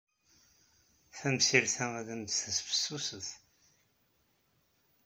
[1.17, 3.29] Tamsirt-a ad am-d-tas fessuset.